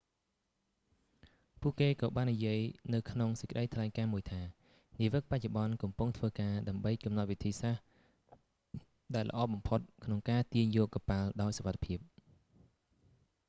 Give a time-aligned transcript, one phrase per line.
[1.61, 2.59] ពួកគេក៏បាននិយាយ
[2.93, 4.41] នៅក្នុងសេចក្តីថ្លែងការណ៍មួយថា
[4.99, 7.83] នាវិកបច្ចុប្បន្នកំពុងធ្វើការ ដើម្បីកំណត់វិធី សាស្ត្រ
[9.15, 11.99] ដែលល្អបំផុតក្នុងការទាញយកកប៉ាល់ដោយសុវត្ថិភាព